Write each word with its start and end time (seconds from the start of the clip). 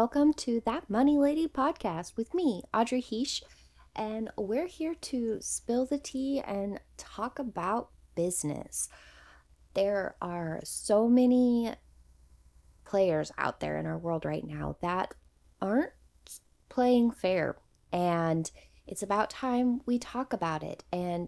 Welcome 0.00 0.32
to 0.34 0.62
That 0.64 0.88
Money 0.88 1.18
Lady 1.18 1.48
podcast 1.48 2.16
with 2.16 2.32
me, 2.32 2.62
Audrey 2.72 3.02
Heesh. 3.02 3.42
And 3.96 4.30
we're 4.36 4.68
here 4.68 4.94
to 4.94 5.38
spill 5.40 5.86
the 5.86 5.98
tea 5.98 6.40
and 6.40 6.78
talk 6.96 7.40
about 7.40 7.90
business. 8.14 8.88
There 9.74 10.14
are 10.22 10.60
so 10.62 11.08
many 11.08 11.72
players 12.84 13.32
out 13.36 13.58
there 13.58 13.76
in 13.76 13.86
our 13.86 13.98
world 13.98 14.24
right 14.24 14.46
now 14.46 14.76
that 14.82 15.14
aren't 15.60 15.90
playing 16.68 17.10
fair. 17.10 17.56
And 17.92 18.48
it's 18.86 19.02
about 19.02 19.30
time 19.30 19.80
we 19.84 19.98
talk 19.98 20.32
about 20.32 20.62
it 20.62 20.84
and 20.92 21.26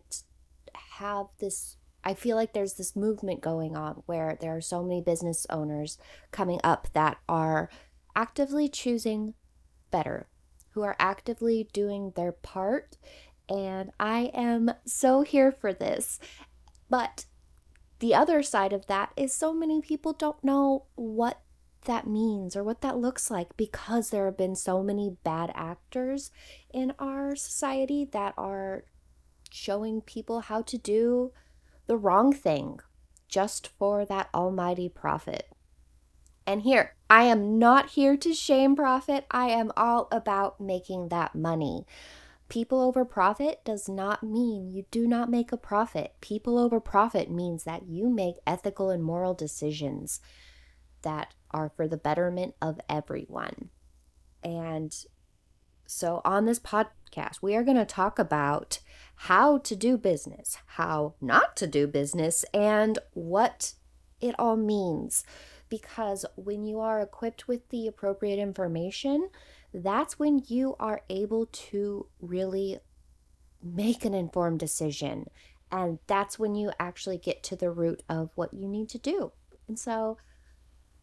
have 0.98 1.26
this 1.40 1.76
I 2.02 2.14
feel 2.14 2.36
like 2.36 2.54
there's 2.54 2.74
this 2.74 2.96
movement 2.96 3.42
going 3.42 3.76
on 3.76 4.04
where 4.06 4.38
there 4.40 4.56
are 4.56 4.62
so 4.62 4.82
many 4.82 5.02
business 5.02 5.46
owners 5.50 5.98
coming 6.30 6.58
up 6.64 6.88
that 6.94 7.18
are 7.28 7.68
actively 8.14 8.68
choosing 8.68 9.34
better, 9.90 10.28
who 10.70 10.82
are 10.82 10.96
actively 10.98 11.68
doing 11.72 12.12
their 12.16 12.32
part. 12.32 12.96
And 13.48 13.90
I 13.98 14.30
am 14.34 14.72
so 14.84 15.22
here 15.22 15.50
for 15.50 15.72
this. 15.72 16.18
But 16.88 17.24
the 17.98 18.14
other 18.14 18.42
side 18.42 18.72
of 18.72 18.86
that 18.86 19.12
is 19.16 19.34
so 19.34 19.52
many 19.52 19.80
people 19.80 20.12
don't 20.12 20.42
know 20.42 20.84
what 20.94 21.40
that 21.84 22.06
means 22.06 22.56
or 22.56 22.62
what 22.62 22.82
that 22.82 22.98
looks 22.98 23.30
like 23.30 23.56
because 23.56 24.10
there 24.10 24.26
have 24.26 24.36
been 24.36 24.54
so 24.54 24.82
many 24.82 25.16
bad 25.24 25.50
actors 25.54 26.30
in 26.72 26.92
our 26.98 27.34
society 27.34 28.06
that 28.12 28.34
are 28.36 28.84
showing 29.50 30.00
people 30.00 30.40
how 30.40 30.62
to 30.62 30.78
do 30.78 31.32
the 31.86 31.96
wrong 31.96 32.32
thing 32.32 32.78
just 33.28 33.68
for 33.78 34.04
that 34.04 34.28
almighty 34.34 34.88
profit. 34.88 35.48
And 36.50 36.62
here, 36.62 36.96
I 37.08 37.22
am 37.26 37.60
not 37.60 37.90
here 37.90 38.16
to 38.16 38.34
shame 38.34 38.74
profit. 38.74 39.24
I 39.30 39.50
am 39.50 39.70
all 39.76 40.08
about 40.10 40.60
making 40.60 41.06
that 41.06 41.36
money. 41.36 41.86
People 42.48 42.80
over 42.80 43.04
profit 43.04 43.64
does 43.64 43.88
not 43.88 44.24
mean 44.24 44.68
you 44.68 44.84
do 44.90 45.06
not 45.06 45.30
make 45.30 45.52
a 45.52 45.56
profit. 45.56 46.14
People 46.20 46.58
over 46.58 46.80
profit 46.80 47.30
means 47.30 47.62
that 47.62 47.86
you 47.86 48.10
make 48.10 48.34
ethical 48.48 48.90
and 48.90 49.04
moral 49.04 49.32
decisions 49.32 50.20
that 51.02 51.36
are 51.52 51.68
for 51.68 51.86
the 51.86 51.96
betterment 51.96 52.56
of 52.60 52.80
everyone. 52.88 53.70
And 54.42 54.92
so, 55.86 56.20
on 56.24 56.46
this 56.46 56.58
podcast, 56.58 57.42
we 57.42 57.54
are 57.54 57.62
going 57.62 57.76
to 57.76 57.84
talk 57.84 58.18
about 58.18 58.80
how 59.14 59.58
to 59.58 59.76
do 59.76 59.96
business, 59.96 60.56
how 60.66 61.14
not 61.20 61.56
to 61.58 61.68
do 61.68 61.86
business, 61.86 62.44
and 62.52 62.98
what 63.12 63.74
it 64.20 64.34
all 64.36 64.56
means. 64.56 65.24
Because 65.70 66.26
when 66.36 66.66
you 66.66 66.80
are 66.80 67.00
equipped 67.00 67.48
with 67.48 67.68
the 67.70 67.86
appropriate 67.86 68.38
information, 68.38 69.30
that's 69.72 70.18
when 70.18 70.42
you 70.48 70.76
are 70.78 71.02
able 71.08 71.46
to 71.46 72.06
really 72.20 72.80
make 73.62 74.04
an 74.04 74.12
informed 74.14 74.58
decision. 74.58 75.26
And 75.72 76.00
that's 76.06 76.38
when 76.38 76.54
you 76.54 76.72
actually 76.78 77.18
get 77.18 77.42
to 77.44 77.56
the 77.56 77.70
root 77.70 78.02
of 78.08 78.30
what 78.34 78.52
you 78.52 78.68
need 78.68 78.88
to 78.90 78.98
do. 78.98 79.32
And 79.68 79.78
so 79.78 80.18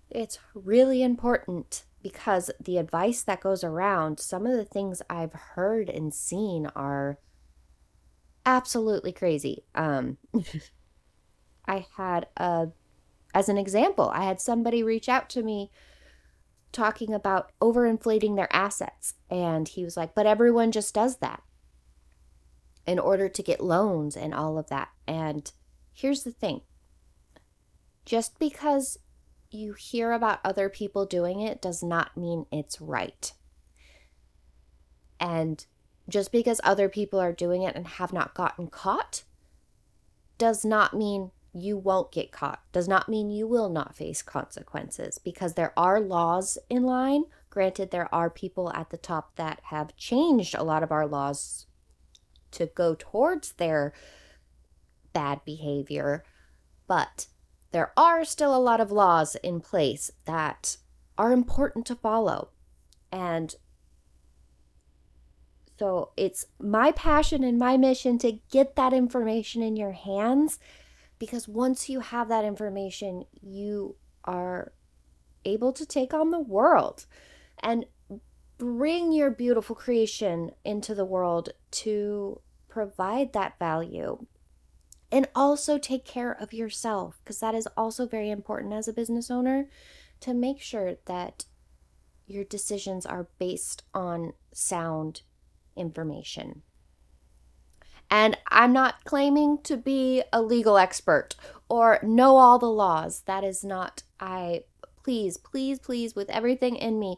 it's 0.09 0.39
really 0.53 1.01
important 1.01 1.85
because 2.03 2.51
the 2.59 2.77
advice 2.77 3.23
that 3.23 3.41
goes 3.41 3.63
around, 3.63 4.19
some 4.19 4.45
of 4.45 4.55
the 4.55 4.65
things 4.65 5.01
I've 5.09 5.33
heard 5.33 5.89
and 5.89 6.13
seen 6.13 6.67
are 6.75 7.17
absolutely 8.45 9.11
crazy. 9.11 9.63
Um, 9.75 10.17
I 11.67 11.85
had 11.97 12.27
a, 12.37 12.67
as 13.37 13.49
an 13.49 13.57
example, 13.59 14.09
I 14.15 14.23
had 14.23 14.41
somebody 14.41 14.81
reach 14.81 15.07
out 15.07 15.29
to 15.29 15.43
me 15.43 15.69
talking 16.71 17.13
about 17.13 17.51
overinflating 17.61 18.35
their 18.35 18.51
assets. 18.51 19.13
And 19.29 19.67
he 19.67 19.83
was 19.83 19.95
like, 19.95 20.15
but 20.15 20.25
everyone 20.25 20.71
just 20.71 20.95
does 20.95 21.17
that 21.17 21.43
in 22.87 22.97
order 22.97 23.29
to 23.29 23.43
get 23.43 23.61
loans 23.61 24.17
and 24.17 24.33
all 24.33 24.57
of 24.57 24.69
that. 24.69 24.89
And 25.07 25.51
here's 25.93 26.23
the 26.23 26.31
thing 26.31 26.61
just 28.07 28.39
because 28.39 28.97
you 29.51 29.73
hear 29.73 30.13
about 30.13 30.39
other 30.43 30.67
people 30.67 31.05
doing 31.05 31.39
it 31.39 31.61
does 31.61 31.83
not 31.83 32.17
mean 32.17 32.47
it's 32.51 32.81
right. 32.81 33.33
And 35.19 35.63
just 36.09 36.31
because 36.31 36.59
other 36.63 36.89
people 36.89 37.19
are 37.19 37.33
doing 37.33 37.61
it 37.61 37.75
and 37.75 37.85
have 37.85 38.11
not 38.13 38.33
gotten 38.33 38.65
caught 38.65 39.25
does 40.39 40.65
not 40.65 40.95
mean 40.95 41.29
you 41.53 41.77
won't 41.77 42.11
get 42.11 42.31
caught, 42.31 42.61
does 42.71 42.87
not 42.87 43.09
mean 43.09 43.29
you 43.29 43.47
will 43.47 43.69
not 43.69 43.95
face 43.95 44.21
consequences 44.21 45.17
because 45.17 45.53
there 45.53 45.73
are 45.77 45.99
laws 45.99 46.57
in 46.69 46.83
line. 46.83 47.23
Granted, 47.49 47.91
there 47.91 48.13
are 48.13 48.29
people 48.29 48.71
at 48.73 48.89
the 48.89 48.97
top 48.97 49.35
that 49.35 49.61
have 49.65 49.95
changed 49.95 50.55
a 50.55 50.63
lot 50.63 50.83
of 50.83 50.91
our 50.91 51.07
laws 51.07 51.65
to 52.51 52.67
go 52.67 52.95
towards 52.97 53.53
their 53.53 53.93
bad 55.13 55.43
behavior, 55.45 56.23
but 56.87 57.27
there 57.71 57.91
are 57.97 58.23
still 58.23 58.55
a 58.55 58.59
lot 58.59 58.79
of 58.79 58.91
laws 58.91 59.35
in 59.37 59.59
place 59.59 60.11
that 60.25 60.77
are 61.17 61.31
important 61.31 61.85
to 61.87 61.95
follow. 61.95 62.49
And 63.11 63.55
so 65.79 66.11
it's 66.17 66.45
my 66.59 66.91
passion 66.91 67.43
and 67.43 67.57
my 67.57 67.77
mission 67.77 68.17
to 68.19 68.39
get 68.51 68.75
that 68.75 68.93
information 68.93 69.61
in 69.61 69.75
your 69.75 69.91
hands 69.91 70.59
because 71.19 71.47
once 71.47 71.89
you 71.89 71.99
have 71.99 72.29
that 72.29 72.45
information, 72.45 73.25
you 73.41 73.95
are 74.23 74.73
able 75.45 75.71
to 75.73 75.85
take 75.85 76.13
on 76.13 76.31
the 76.31 76.39
world 76.39 77.05
and 77.59 77.85
bring 78.57 79.11
your 79.11 79.29
beautiful 79.29 79.75
creation 79.75 80.51
into 80.65 80.95
the 80.95 81.05
world 81.05 81.49
to 81.71 82.41
provide 82.67 83.33
that 83.33 83.57
value 83.59 84.25
and 85.11 85.27
also 85.35 85.77
take 85.77 86.05
care 86.05 86.31
of 86.31 86.53
yourself 86.53 87.19
because 87.23 87.39
that 87.39 87.55
is 87.55 87.67
also 87.77 88.05
very 88.05 88.29
important 88.29 88.73
as 88.73 88.87
a 88.87 88.93
business 88.93 89.31
owner 89.31 89.69
to 90.19 90.33
make 90.33 90.59
sure 90.59 90.95
that 91.05 91.45
your 92.25 92.43
decisions 92.43 93.05
are 93.05 93.29
based 93.39 93.83
on 93.93 94.33
sound 94.53 95.21
information. 95.75 96.63
And 98.09 98.37
I'm 98.47 98.71
not 98.71 99.03
claiming 99.03 99.59
to 99.63 99.75
be 99.75 100.23
a 100.31 100.41
legal 100.41 100.77
expert 100.77 101.35
or 101.69 101.99
know 102.01 102.37
all 102.37 102.57
the 102.57 102.65
laws. 102.65 103.21
That 103.25 103.43
is 103.43 103.63
not, 103.63 104.03
I, 104.19 104.63
please, 105.03 105.37
please, 105.37 105.79
please, 105.79 106.15
with 106.15 106.29
everything 106.29 106.75
in 106.75 106.99
me, 106.99 107.17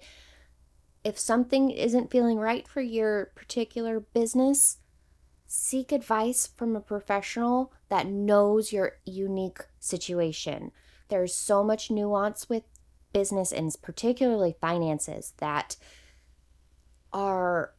if 1.04 1.18
something 1.18 1.70
isn't 1.70 2.12
feeling 2.12 2.40
right 2.40 2.68
for 2.68 2.82
your 2.82 3.32
particular 3.36 4.00
business, 4.00 4.78
seek 5.48 5.92
advice 5.92 6.48
from 6.48 6.76
a 6.76 6.82
professional 6.82 7.72
that 7.90 8.08
knows 8.08 8.74
your 8.74 8.98
unique 9.06 9.60
situation. 9.80 10.72
There's 11.08 11.34
so 11.34 11.64
much 11.64 11.90
nuance 11.90 12.50
with 12.50 12.64
business 13.14 13.52
and 13.52 13.76
particularly 13.82 14.56
finances 14.60 15.34
that 15.38 15.76
are 17.12 17.74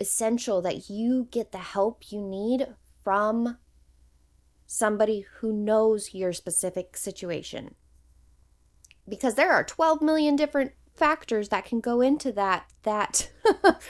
essential 0.00 0.62
that 0.62 0.88
you 0.88 1.28
get 1.30 1.52
the 1.52 1.58
help 1.58 2.10
you 2.10 2.20
need 2.20 2.66
from 3.02 3.58
somebody 4.66 5.24
who 5.38 5.52
knows 5.52 6.14
your 6.14 6.32
specific 6.32 6.96
situation. 6.96 7.74
Because 9.08 9.34
there 9.34 9.52
are 9.52 9.64
12 9.64 10.02
million 10.02 10.36
different 10.36 10.72
factors 10.94 11.48
that 11.48 11.64
can 11.64 11.80
go 11.80 12.00
into 12.00 12.32
that 12.32 12.70
that 12.82 13.30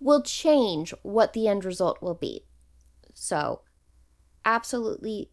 will 0.00 0.22
change 0.22 0.94
what 1.02 1.32
the 1.32 1.48
end 1.48 1.64
result 1.64 2.00
will 2.00 2.14
be. 2.14 2.44
So, 3.14 3.62
absolutely, 4.44 5.30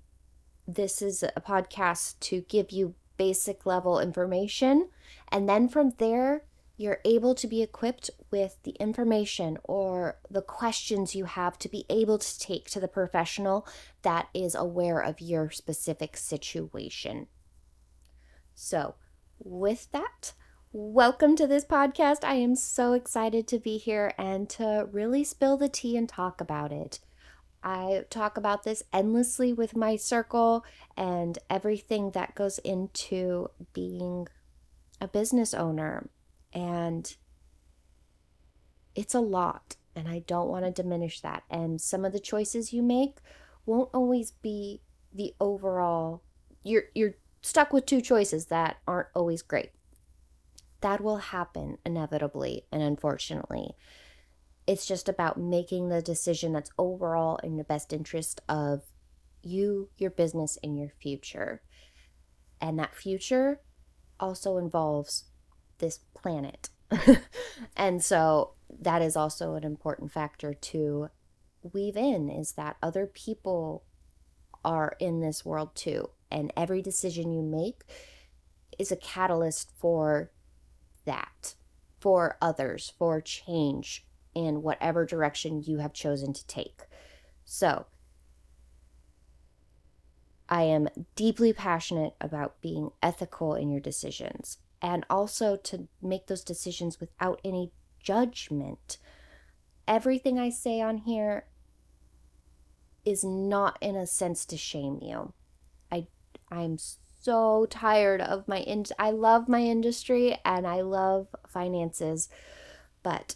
this 0.67 1.01
is 1.01 1.23
a 1.23 1.41
podcast 1.41 2.19
to 2.21 2.41
give 2.41 2.71
you 2.71 2.95
basic 3.17 3.65
level 3.65 3.99
information. 3.99 4.89
And 5.29 5.47
then 5.47 5.69
from 5.69 5.93
there, 5.97 6.43
you're 6.77 6.99
able 7.03 7.33
to 7.33 7.47
be 7.47 7.63
equipped 7.63 8.11
with 8.29 8.57
the 8.61 8.75
information 8.79 9.57
or 9.63 10.19
the 10.29 10.43
questions 10.43 11.15
you 11.15 11.25
have 11.25 11.57
to 11.57 11.67
be 11.67 11.85
able 11.89 12.19
to 12.19 12.39
take 12.39 12.69
to 12.69 12.79
the 12.79 12.87
professional 12.87 13.67
that 14.03 14.27
is 14.33 14.53
aware 14.53 14.99
of 14.99 15.19
your 15.19 15.49
specific 15.49 16.15
situation. 16.15 17.25
So, 18.53 18.93
with 19.39 19.91
that, 19.91 20.33
welcome 20.71 21.35
to 21.35 21.47
this 21.47 21.65
podcast. 21.65 22.23
I 22.23 22.35
am 22.35 22.55
so 22.55 22.93
excited 22.93 23.47
to 23.47 23.59
be 23.59 23.79
here 23.79 24.13
and 24.15 24.47
to 24.51 24.87
really 24.91 25.23
spill 25.23 25.57
the 25.57 25.69
tea 25.69 25.97
and 25.97 26.07
talk 26.07 26.39
about 26.39 26.71
it. 26.71 26.99
I 27.63 28.05
talk 28.11 28.37
about 28.37 28.63
this 28.63 28.83
endlessly 28.93 29.51
with 29.51 29.75
my 29.75 29.95
circle 29.95 30.63
and 30.95 31.39
everything 31.49 32.11
that 32.11 32.35
goes 32.35 32.59
into 32.59 33.49
being 33.73 34.27
a 35.01 35.07
business 35.07 35.55
owner 35.55 36.09
and 36.57 37.15
it's 38.95 39.13
a 39.13 39.19
lot. 39.19 39.75
And 39.95 40.07
I 40.07 40.19
don't 40.19 40.49
want 40.49 40.65
to 40.65 40.71
diminish 40.71 41.21
that. 41.21 41.43
And 41.49 41.79
some 41.79 42.03
of 42.03 42.13
the 42.13 42.19
choices 42.19 42.73
you 42.73 42.81
make 42.81 43.17
won't 43.65 43.91
always 43.93 44.31
be 44.31 44.81
the 45.13 45.33
overall 45.39 46.23
you're 46.63 46.83
you're 46.93 47.15
stuck 47.41 47.71
with 47.71 47.85
two 47.85 48.01
choices 48.01 48.47
that 48.47 48.77
aren't 48.87 49.07
always 49.15 49.41
great. 49.41 49.71
That 50.81 50.99
will 51.01 51.17
happen 51.17 51.77
inevitably 51.85 52.65
and 52.71 52.81
unfortunately. 52.81 53.75
It's 54.65 54.85
just 54.85 55.07
about 55.07 55.39
making 55.39 55.87
the 55.87 56.01
decision 56.01 56.51
that's 56.51 56.71
overall 56.77 57.37
in 57.37 57.55
the 57.55 57.63
best 57.63 57.93
interest 57.93 58.41
of 58.49 58.81
you, 59.41 59.89
your 59.97 60.11
business, 60.11 60.57
and 60.61 60.77
your 60.77 60.91
future. 60.99 61.61
And 62.59 62.77
that 62.77 62.95
future 62.95 63.61
also 64.19 64.57
involves 64.57 65.25
this 65.79 65.99
planet. 66.13 66.69
and 67.77 68.03
so 68.03 68.51
that 68.81 69.01
is 69.01 69.15
also 69.15 69.55
an 69.55 69.63
important 69.63 70.11
factor 70.11 70.53
to 70.53 71.09
weave 71.73 71.97
in 71.97 72.29
is 72.29 72.53
that 72.53 72.77
other 72.81 73.05
people 73.05 73.83
are 74.63 74.95
in 74.99 75.19
this 75.19 75.45
world 75.45 75.75
too. 75.75 76.09
And 76.29 76.51
every 76.55 76.81
decision 76.81 77.31
you 77.31 77.41
make 77.41 77.83
is 78.77 78.91
a 78.91 78.97
catalyst 78.97 79.71
for 79.77 80.31
that, 81.05 81.55
for 81.99 82.37
others, 82.41 82.93
for 82.97 83.21
change 83.21 84.05
in 84.35 84.61
whatever 84.61 85.05
direction 85.05 85.63
you 85.65 85.79
have 85.79 85.93
chosen 85.93 86.33
to 86.33 86.45
take. 86.47 86.81
So, 87.45 87.87
I 90.49 90.63
am 90.63 90.87
deeply 91.15 91.51
passionate 91.51 92.13
about 92.21 92.61
being 92.61 92.91
ethical 93.01 93.55
in 93.55 93.69
your 93.69 93.81
decisions 93.81 94.59
and 94.81 95.05
also 95.09 95.55
to 95.55 95.87
make 96.01 96.27
those 96.27 96.43
decisions 96.43 96.99
without 96.99 97.39
any 97.43 97.71
judgment. 97.99 98.97
Everything 99.87 100.37
I 100.37 100.49
say 100.49 100.81
on 100.81 100.99
here 100.99 101.45
is 103.05 103.23
not 103.23 103.77
in 103.81 103.95
a 103.95 104.05
sense 104.05 104.45
to 104.45 104.57
shame 104.57 104.99
you. 105.01 105.33
I 105.91 106.07
I'm 106.51 106.77
so 106.77 107.65
tired 107.69 108.21
of 108.21 108.47
my 108.47 108.59
in 108.59 108.85
I 108.99 109.11
love 109.11 109.47
my 109.47 109.61
industry 109.61 110.37
and 110.45 110.67
I 110.67 110.81
love 110.81 111.27
finances, 111.47 112.29
but 113.03 113.35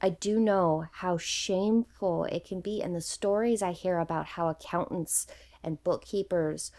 I 0.00 0.10
do 0.10 0.40
know 0.40 0.86
how 0.90 1.16
shameful 1.16 2.24
it 2.24 2.44
can 2.44 2.60
be 2.60 2.82
and 2.82 2.94
the 2.94 3.00
stories 3.00 3.62
I 3.62 3.72
hear 3.72 3.98
about 3.98 4.26
how 4.26 4.48
accountants 4.48 5.26
and 5.62 5.82
bookkeepers 5.84 6.72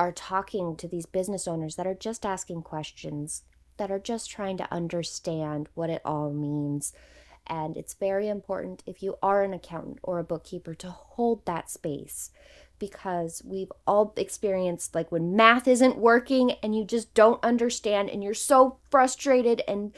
are 0.00 0.12
talking 0.12 0.76
to 0.76 0.88
these 0.88 1.04
business 1.04 1.46
owners 1.46 1.76
that 1.76 1.86
are 1.86 1.94
just 1.94 2.24
asking 2.24 2.62
questions, 2.62 3.42
that 3.76 3.90
are 3.90 3.98
just 3.98 4.30
trying 4.30 4.56
to 4.56 4.72
understand 4.72 5.68
what 5.74 5.90
it 5.90 6.00
all 6.06 6.32
means. 6.32 6.94
And 7.46 7.76
it's 7.76 7.92
very 7.92 8.26
important 8.26 8.82
if 8.86 9.02
you 9.02 9.16
are 9.22 9.42
an 9.42 9.52
accountant 9.52 9.98
or 10.02 10.18
a 10.18 10.24
bookkeeper 10.24 10.74
to 10.76 10.88
hold 10.88 11.44
that 11.44 11.68
space 11.68 12.30
because 12.78 13.42
we've 13.44 13.70
all 13.86 14.14
experienced 14.16 14.94
like 14.94 15.12
when 15.12 15.36
math 15.36 15.68
isn't 15.68 15.98
working 15.98 16.52
and 16.62 16.74
you 16.74 16.82
just 16.82 17.12
don't 17.12 17.44
understand 17.44 18.08
and 18.08 18.24
you're 18.24 18.32
so 18.32 18.78
frustrated 18.90 19.60
and 19.68 19.94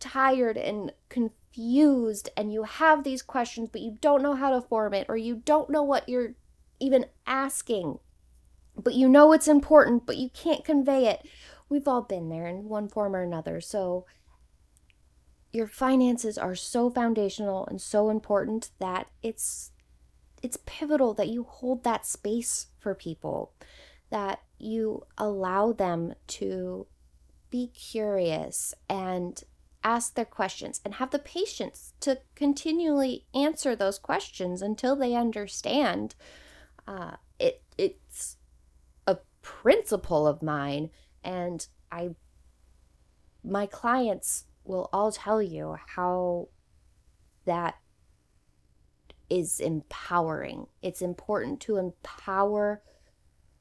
tired 0.00 0.58
and 0.58 0.92
confused 1.08 2.28
and 2.36 2.52
you 2.52 2.64
have 2.64 3.04
these 3.04 3.22
questions 3.22 3.70
but 3.72 3.80
you 3.80 3.96
don't 4.02 4.22
know 4.22 4.34
how 4.34 4.50
to 4.50 4.60
form 4.60 4.92
it 4.92 5.06
or 5.08 5.16
you 5.16 5.36
don't 5.46 5.70
know 5.70 5.82
what 5.82 6.06
you're 6.10 6.34
even 6.78 7.06
asking 7.26 7.98
but 8.80 8.94
you 8.94 9.08
know 9.08 9.32
it's 9.32 9.48
important, 9.48 10.06
but 10.06 10.16
you 10.16 10.30
can't 10.30 10.64
convey 10.64 11.06
it. 11.06 11.26
We've 11.68 11.88
all 11.88 12.02
been 12.02 12.28
there 12.28 12.46
in 12.46 12.68
one 12.68 12.88
form 12.88 13.14
or 13.14 13.22
another. 13.22 13.60
So, 13.60 14.06
your 15.52 15.66
finances 15.66 16.38
are 16.38 16.54
so 16.54 16.90
foundational 16.90 17.66
and 17.66 17.80
so 17.80 18.10
important 18.10 18.70
that 18.78 19.08
it's 19.22 19.72
it's 20.42 20.58
pivotal 20.64 21.12
that 21.14 21.28
you 21.28 21.42
hold 21.42 21.84
that 21.84 22.06
space 22.06 22.68
for 22.78 22.94
people 22.94 23.52
that 24.10 24.40
you 24.58 25.04
allow 25.16 25.72
them 25.72 26.14
to 26.26 26.86
be 27.50 27.68
curious 27.68 28.74
and 28.88 29.42
ask 29.82 30.14
their 30.14 30.24
questions 30.24 30.80
and 30.84 30.94
have 30.94 31.10
the 31.10 31.18
patience 31.18 31.94
to 32.00 32.18
continually 32.34 33.24
answer 33.34 33.74
those 33.74 33.98
questions 33.98 34.60
until 34.60 34.94
they 34.94 35.14
understand 35.14 36.14
uh, 36.86 37.16
it 37.38 37.62
it's 37.78 38.36
principle 39.50 40.26
of 40.26 40.42
mine 40.42 40.90
and 41.22 41.66
I 41.90 42.10
my 43.42 43.66
clients 43.66 44.44
will 44.64 44.88
all 44.92 45.10
tell 45.12 45.42
you 45.42 45.76
how 45.94 46.48
that 47.44 47.76
is 49.28 49.60
empowering. 49.60 50.66
It's 50.82 51.02
important 51.02 51.60
to 51.60 51.76
empower 51.76 52.82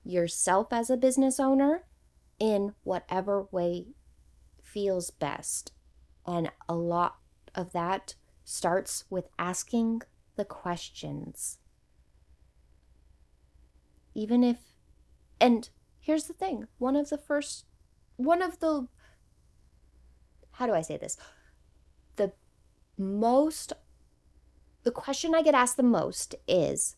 yourself 0.04 0.68
as 0.72 0.90
a 0.90 0.98
business 0.98 1.40
owner 1.40 1.84
in 2.40 2.74
whatever 2.84 3.48
way 3.52 3.88
feels 4.62 5.12
best. 5.12 5.72
And 6.26 6.52
a 6.68 6.76
lot 6.76 7.18
of 7.56 7.72
that 7.74 8.16
starts 8.44 9.06
with 9.10 9.30
asking 9.38 10.02
the 10.36 10.46
questions. 10.46 11.58
Even 14.14 14.44
if 14.44 14.58
and 15.40 15.70
here's 16.10 16.24
the 16.24 16.34
thing 16.34 16.66
one 16.80 16.96
of 16.96 17.10
the 17.10 17.20
first, 17.20 17.66
one 18.16 18.42
of 18.42 18.60
the, 18.62 18.88
how 20.54 20.66
do 20.66 20.74
I 20.74 20.82
say 20.82 20.98
this? 20.98 21.18
The 22.16 22.32
most, 22.98 23.74
the 24.82 24.90
question 24.90 25.36
I 25.36 25.44
get 25.44 25.54
asked 25.54 25.78
the 25.78 25.84
most 25.84 26.34
is, 26.48 26.96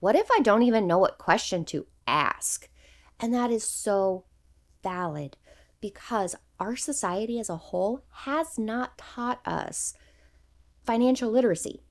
what 0.00 0.16
if 0.16 0.30
I 0.34 0.40
don't 0.40 0.62
even 0.62 0.86
know 0.86 0.96
what 0.96 1.18
question 1.18 1.62
to 1.66 1.86
ask? 2.06 2.70
And 3.20 3.34
that 3.34 3.50
is 3.50 3.64
so 3.64 4.24
valid 4.82 5.36
because 5.82 6.34
our 6.58 6.76
society 6.76 7.38
as 7.38 7.50
a 7.50 7.56
whole 7.68 8.02
has 8.24 8.58
not 8.58 8.96
taught 8.96 9.46
us 9.46 9.92
financial 10.84 11.30
literacy. 11.30 11.82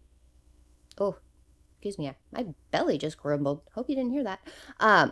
Excuse 1.83 1.99
me, 1.99 2.13
my 2.31 2.45
belly 2.71 2.97
just 2.97 3.17
grumbled. 3.17 3.59
Hope 3.73 3.89
you 3.89 3.95
didn't 3.97 4.11
hear 4.13 4.23
that. 4.23 4.39
Um, 4.79 5.11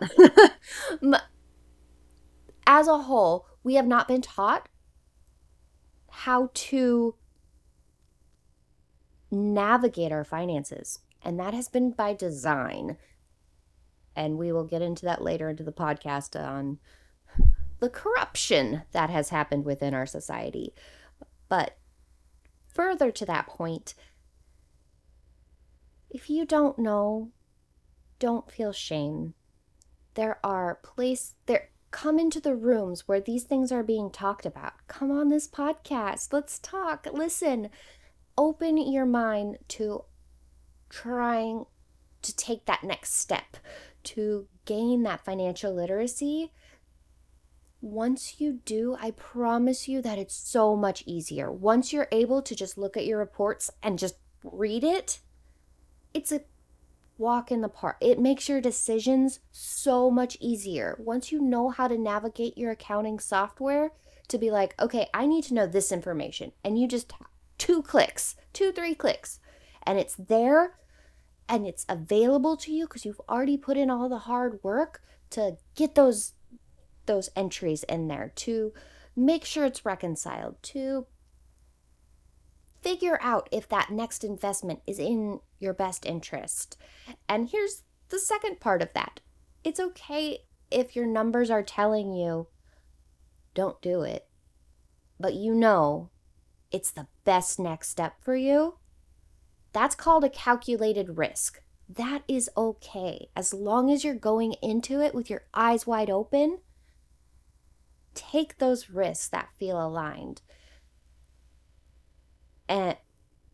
as 2.66 2.88
a 2.88 2.96
whole, 2.96 3.46
we 3.62 3.74
have 3.74 3.86
not 3.86 4.08
been 4.08 4.22
taught 4.22 4.70
how 6.08 6.48
to 6.54 7.14
navigate 9.30 10.12
our 10.12 10.24
finances, 10.24 11.00
and 11.22 11.38
that 11.38 11.52
has 11.52 11.68
been 11.68 11.90
by 11.90 12.14
design. 12.14 12.96
And 14.16 14.38
we 14.38 14.50
will 14.50 14.64
get 14.64 14.80
into 14.80 15.04
that 15.04 15.20
later 15.20 15.50
into 15.50 15.64
the 15.64 15.72
podcast 15.72 16.42
on 16.42 16.78
the 17.80 17.90
corruption 17.90 18.84
that 18.92 19.10
has 19.10 19.28
happened 19.28 19.66
within 19.66 19.92
our 19.92 20.06
society. 20.06 20.72
But 21.50 21.76
further 22.66 23.10
to 23.10 23.26
that 23.26 23.46
point, 23.46 23.92
if 26.12 26.28
you 26.28 26.44
don't 26.44 26.78
know, 26.78 27.30
don't 28.18 28.50
feel 28.50 28.72
shame. 28.72 29.34
There 30.14 30.38
are 30.44 30.78
place 30.82 31.34
there 31.46 31.70
come 31.90 32.18
into 32.18 32.40
the 32.40 32.54
rooms 32.54 33.08
where 33.08 33.20
these 33.20 33.44
things 33.44 33.72
are 33.72 33.82
being 33.82 34.10
talked 34.10 34.46
about. 34.46 34.74
Come 34.88 35.10
on 35.10 35.30
this 35.30 35.48
podcast. 35.48 36.32
Let's 36.32 36.58
talk. 36.58 37.06
Listen. 37.12 37.70
Open 38.38 38.78
your 38.78 39.04
mind 39.04 39.58
to 39.68 40.04
trying 40.88 41.66
to 42.22 42.36
take 42.36 42.64
that 42.66 42.82
next 42.84 43.14
step 43.18 43.58
to 44.04 44.46
gain 44.64 45.02
that 45.02 45.24
financial 45.24 45.74
literacy. 45.74 46.52
Once 47.80 48.40
you 48.40 48.60
do, 48.64 48.96
I 49.00 49.10
promise 49.10 49.88
you 49.88 50.00
that 50.02 50.18
it's 50.18 50.34
so 50.34 50.76
much 50.76 51.02
easier. 51.04 51.50
Once 51.50 51.92
you're 51.92 52.08
able 52.12 52.40
to 52.42 52.54
just 52.54 52.78
look 52.78 52.96
at 52.96 53.06
your 53.06 53.18
reports 53.18 53.70
and 53.82 53.98
just 53.98 54.14
read 54.44 54.84
it, 54.84 55.20
it's 56.14 56.32
a 56.32 56.42
walk 57.18 57.52
in 57.52 57.60
the 57.60 57.68
park. 57.68 57.96
It 58.00 58.18
makes 58.18 58.48
your 58.48 58.60
decisions 58.60 59.40
so 59.50 60.10
much 60.10 60.36
easier. 60.40 60.96
Once 60.98 61.30
you 61.30 61.40
know 61.40 61.70
how 61.70 61.88
to 61.88 61.98
navigate 61.98 62.58
your 62.58 62.72
accounting 62.72 63.18
software 63.18 63.92
to 64.28 64.38
be 64.38 64.50
like, 64.50 64.74
okay, 64.80 65.08
I 65.14 65.26
need 65.26 65.44
to 65.44 65.54
know 65.54 65.66
this 65.66 65.92
information. 65.92 66.52
And 66.64 66.78
you 66.78 66.88
just 66.88 67.12
two 67.58 67.82
clicks, 67.82 68.34
two, 68.52 68.72
three 68.72 68.94
clicks, 68.94 69.38
and 69.84 69.98
it's 69.98 70.16
there 70.16 70.74
and 71.48 71.66
it's 71.66 71.84
available 71.88 72.56
to 72.56 72.72
you 72.72 72.86
because 72.86 73.04
you've 73.04 73.20
already 73.28 73.56
put 73.56 73.76
in 73.76 73.90
all 73.90 74.08
the 74.08 74.18
hard 74.18 74.58
work 74.62 75.02
to 75.30 75.56
get 75.74 75.94
those 75.94 76.32
those 77.06 77.30
entries 77.34 77.82
in 77.84 78.06
there 78.06 78.32
to 78.36 78.72
make 79.16 79.44
sure 79.44 79.64
it's 79.64 79.84
reconciled 79.84 80.56
to 80.62 81.06
figure 82.80 83.18
out 83.20 83.48
if 83.50 83.68
that 83.68 83.90
next 83.90 84.24
investment 84.24 84.80
is 84.86 84.98
in 84.98 85.40
your 85.62 85.74
best 85.74 86.04
interest. 86.04 86.76
And 87.28 87.48
here's 87.48 87.82
the 88.08 88.18
second 88.18 88.60
part 88.60 88.82
of 88.82 88.92
that 88.94 89.20
it's 89.64 89.80
okay 89.80 90.40
if 90.70 90.96
your 90.96 91.06
numbers 91.06 91.50
are 91.50 91.62
telling 91.62 92.12
you, 92.12 92.48
don't 93.54 93.80
do 93.80 94.02
it, 94.02 94.26
but 95.20 95.34
you 95.34 95.54
know 95.54 96.10
it's 96.70 96.90
the 96.90 97.06
best 97.24 97.58
next 97.58 97.90
step 97.90 98.14
for 98.20 98.34
you. 98.34 98.78
That's 99.72 99.94
called 99.94 100.24
a 100.24 100.30
calculated 100.30 101.16
risk. 101.16 101.62
That 101.88 102.22
is 102.26 102.50
okay. 102.56 103.28
As 103.36 103.52
long 103.52 103.90
as 103.90 104.04
you're 104.04 104.14
going 104.14 104.54
into 104.62 105.00
it 105.00 105.14
with 105.14 105.28
your 105.28 105.42
eyes 105.52 105.86
wide 105.86 106.10
open, 106.10 106.58
take 108.14 108.58
those 108.58 108.90
risks 108.90 109.28
that 109.28 109.50
feel 109.58 109.84
aligned. 109.84 110.40
And 112.68 112.96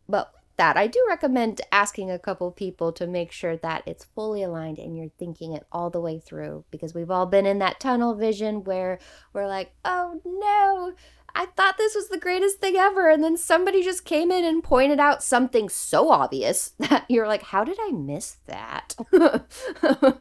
but 0.08 0.32
that 0.58 0.76
I 0.76 0.88
do 0.88 1.04
recommend 1.08 1.60
asking 1.72 2.10
a 2.10 2.18
couple 2.18 2.50
people 2.50 2.92
to 2.92 3.06
make 3.06 3.32
sure 3.32 3.56
that 3.56 3.84
it's 3.86 4.04
fully 4.04 4.42
aligned 4.42 4.78
and 4.78 4.96
you're 4.96 5.10
thinking 5.18 5.52
it 5.52 5.64
all 5.72 5.88
the 5.88 6.00
way 6.00 6.18
through 6.18 6.64
because 6.70 6.94
we've 6.94 7.10
all 7.10 7.26
been 7.26 7.46
in 7.46 7.60
that 7.60 7.80
tunnel 7.80 8.14
vision 8.14 8.64
where 8.64 8.98
we're 9.32 9.46
like, 9.46 9.72
"Oh 9.84 10.20
no, 10.24 10.92
I 11.34 11.46
thought 11.46 11.78
this 11.78 11.94
was 11.94 12.08
the 12.08 12.18
greatest 12.18 12.58
thing 12.58 12.76
ever." 12.76 13.08
And 13.08 13.22
then 13.22 13.36
somebody 13.36 13.82
just 13.82 14.04
came 14.04 14.30
in 14.30 14.44
and 14.44 14.62
pointed 14.62 15.00
out 15.00 15.22
something 15.22 15.68
so 15.68 16.10
obvious 16.10 16.70
that 16.78 17.06
you're 17.08 17.28
like, 17.28 17.44
"How 17.44 17.64
did 17.64 17.78
I 17.80 17.92
miss 17.92 18.38
that?" 18.46 18.96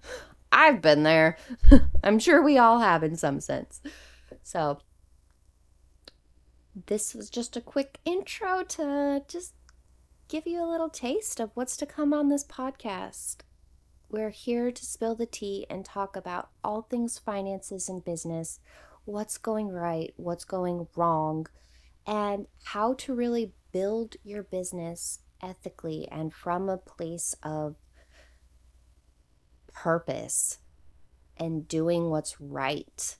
I've 0.51 0.81
been 0.81 1.03
there. 1.03 1.37
I'm 2.03 2.19
sure 2.19 2.41
we 2.41 2.57
all 2.57 2.79
have 2.79 3.03
in 3.03 3.15
some 3.15 3.39
sense. 3.39 3.81
So, 4.43 4.79
this 6.85 7.13
was 7.15 7.29
just 7.29 7.57
a 7.57 7.61
quick 7.61 7.97
intro 8.05 8.63
to 8.63 9.23
just 9.27 9.53
give 10.27 10.45
you 10.45 10.61
a 10.61 10.69
little 10.69 10.89
taste 10.89 11.39
of 11.39 11.51
what's 11.53 11.77
to 11.77 11.85
come 11.85 12.13
on 12.13 12.27
this 12.27 12.43
podcast. 12.43 13.37
We're 14.09 14.29
here 14.29 14.71
to 14.71 14.85
spill 14.85 15.15
the 15.15 15.25
tea 15.25 15.65
and 15.69 15.85
talk 15.85 16.15
about 16.15 16.49
all 16.63 16.81
things 16.81 17.17
finances 17.17 17.87
and 17.87 18.03
business, 18.03 18.59
what's 19.05 19.37
going 19.37 19.69
right, 19.69 20.13
what's 20.17 20.43
going 20.43 20.87
wrong, 20.95 21.47
and 22.05 22.47
how 22.63 22.93
to 22.95 23.13
really 23.13 23.53
build 23.71 24.15
your 24.23 24.43
business 24.43 25.19
ethically 25.41 26.07
and 26.11 26.33
from 26.33 26.67
a 26.67 26.77
place 26.77 27.35
of 27.43 27.75
purpose 29.73 30.59
and 31.37 31.67
doing 31.67 32.09
what's 32.09 32.41
right. 32.41 33.17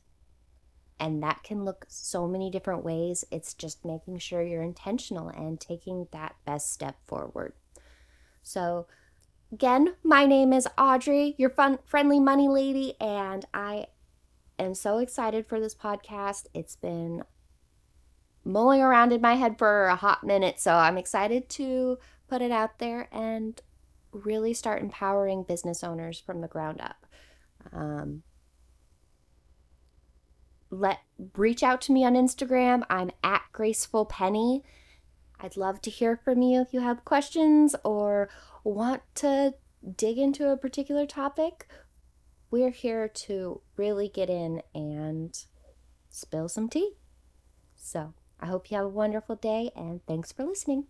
And 1.00 1.22
that 1.24 1.44
can 1.44 1.64
look 1.64 1.86
so 1.88 2.28
many 2.28 2.50
different 2.50 2.84
ways. 2.84 3.24
It's 3.32 3.54
just 3.54 3.86
making 3.86 4.20
sure 4.20 4.42
you're 4.42 4.64
intentional 4.64 5.30
and 5.30 5.60
taking 5.60 6.08
that 6.12 6.36
best 6.46 6.72
step 6.72 6.98
forward. 7.06 7.54
So, 8.42 8.88
again, 9.52 9.96
my 10.04 10.26
name 10.26 10.54
is 10.54 10.68
Audrey, 10.78 11.36
your 11.38 11.50
fun, 11.50 11.80
friendly 11.86 12.20
money 12.20 12.48
lady, 12.48 12.96
and 13.00 13.46
I 13.54 13.88
am 14.58 14.74
so 14.74 14.98
excited 14.98 15.48
for 15.48 15.60
this 15.60 15.76
podcast. 15.76 16.48
It's 16.54 16.76
been 16.76 17.24
mulling 18.44 18.82
around 18.82 19.12
in 19.12 19.22
my 19.22 19.36
head 19.36 19.58
for 19.58 19.88
a 19.88 19.96
hot 19.96 20.24
minute, 20.24 20.60
so 20.60 20.74
I'm 20.74 20.98
excited 20.98 21.50
to 21.50 21.98
put 22.28 22.42
it 22.42 22.52
out 22.52 22.80
there 22.80 23.08
and 23.12 23.62
really 24.12 24.54
start 24.54 24.82
empowering 24.82 25.44
business 25.44 25.84
owners 25.84 26.20
from 26.20 26.42
the 26.42 26.48
ground 26.48 26.82
up. 26.82 27.06
Um, 27.72 28.24
let 30.70 31.00
reach 31.36 31.64
out 31.64 31.82
to 31.82 31.92
me 31.92 32.06
on 32.06 32.14
Instagram. 32.14 32.84
I'm 32.90 33.12
at 33.24 33.44
Graceful 33.52 34.06
Penny. 34.06 34.64
I'd 35.40 35.58
love 35.58 35.82
to 35.82 35.90
hear 35.90 36.18
from 36.18 36.42
you 36.42 36.62
if 36.62 36.74
you 36.74 36.82
have 36.82 37.06
questions 37.06 37.76
or 37.84 38.30
want 38.64 39.02
to 39.16 39.54
dig 39.96 40.18
into 40.18 40.50
a 40.50 40.58
particular 40.58 41.06
topic. 41.06 41.68
We're 42.50 42.72
here 42.72 43.08
to 43.08 43.62
really 43.76 44.10
get 44.10 44.30
in 44.30 44.62
and 44.74 45.38
spill 46.10 46.50
some 46.50 46.70
tea. 46.70 46.94
So, 47.76 48.14
I 48.40 48.48
hope 48.48 48.72
you 48.72 48.78
have 48.78 48.86
a 48.86 48.90
wonderful 48.90 49.36
day 49.36 49.72
and 49.76 50.06
thanks 50.06 50.32
for 50.32 50.44
listening. 50.44 50.86